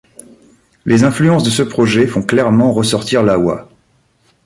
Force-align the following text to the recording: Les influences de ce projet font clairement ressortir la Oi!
Les 0.83 1.03
influences 1.03 1.43
de 1.43 1.51
ce 1.51 1.61
projet 1.61 2.07
font 2.07 2.23
clairement 2.23 2.73
ressortir 2.73 3.21
la 3.21 3.37
Oi! 3.37 3.69